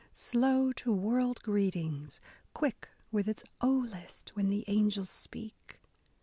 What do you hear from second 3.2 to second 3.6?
its